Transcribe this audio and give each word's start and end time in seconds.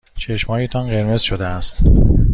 چشمهایتان 0.17 0.89
قرمز 0.89 1.21
شده 1.21 1.45
است. 1.45 1.79